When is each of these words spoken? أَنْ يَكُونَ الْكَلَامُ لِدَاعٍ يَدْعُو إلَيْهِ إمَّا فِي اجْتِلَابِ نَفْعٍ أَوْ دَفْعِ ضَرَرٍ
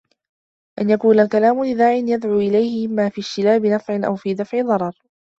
أَنْ 0.79 0.89
يَكُونَ 0.89 1.19
الْكَلَامُ 1.19 1.63
لِدَاعٍ 1.65 1.91
يَدْعُو 1.93 2.39
إلَيْهِ 2.39 2.87
إمَّا 2.87 3.09
فِي 3.09 3.21
اجْتِلَابِ 3.21 3.65
نَفْعٍ 3.65 3.93
أَوْ 4.07 4.17
دَفْعِ 4.35 4.61
ضَرَرٍ 4.61 4.93